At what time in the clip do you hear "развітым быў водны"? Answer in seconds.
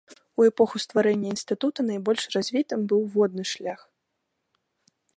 2.39-3.43